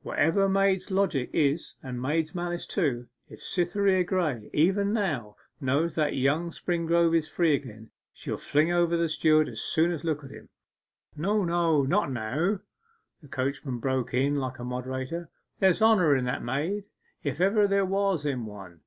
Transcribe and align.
'Whatever 0.00 0.48
maids' 0.48 0.90
logic 0.90 1.28
is 1.34 1.74
and 1.82 2.00
maids' 2.00 2.34
malice 2.34 2.66
too, 2.66 3.06
if 3.28 3.42
Cytherea 3.42 4.02
Graye 4.02 4.48
even 4.54 4.94
now 4.94 5.36
knows 5.60 5.94
that 5.94 6.14
young 6.16 6.52
Springrove 6.52 7.14
is 7.14 7.28
free 7.28 7.54
again, 7.54 7.90
she'll 8.10 8.38
fling 8.38 8.72
over 8.72 8.96
the 8.96 9.08
steward 9.08 9.46
as 9.46 9.60
soon 9.60 9.92
as 9.92 10.02
look 10.02 10.24
at 10.24 10.30
him.' 10.30 10.48
'No, 11.16 11.44
no: 11.44 11.82
not 11.82 12.10
now,' 12.10 12.60
the 13.20 13.28
coachman 13.28 13.76
broke 13.78 14.14
in 14.14 14.36
like 14.36 14.58
a 14.58 14.64
moderator. 14.64 15.28
'There's 15.58 15.82
honour 15.82 16.16
in 16.16 16.24
that 16.24 16.42
maid, 16.42 16.84
if 17.22 17.38
ever 17.38 17.68
there 17.68 17.84
was 17.84 18.24
in 18.24 18.46
one. 18.46 18.80